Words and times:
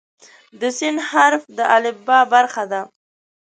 د 0.59 0.61
"س" 0.77 0.79
حرف 1.09 1.43
د 1.57 1.59
الفبا 1.75 2.19
برخه 2.33 2.63
ده. 2.71 2.81